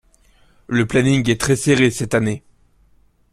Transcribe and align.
Le 0.65 0.87
planning 0.87 1.29
est 1.29 1.39
très 1.39 1.55
serré 1.55 1.91
cette 1.91 2.15
année. 2.15 2.41